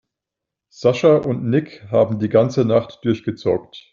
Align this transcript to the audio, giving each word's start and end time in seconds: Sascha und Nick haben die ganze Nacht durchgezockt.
Sascha 0.71 1.17
und 1.17 1.47
Nick 1.47 1.85
haben 1.91 2.17
die 2.17 2.27
ganze 2.29 2.65
Nacht 2.65 3.05
durchgezockt. 3.05 3.87